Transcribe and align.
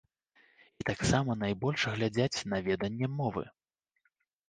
І 0.83 0.87
таксама 0.89 1.35
найбольш 1.43 1.81
глядзяць 1.93 2.43
на 2.55 2.65
веданне 2.71 3.15
мовы. 3.23 3.43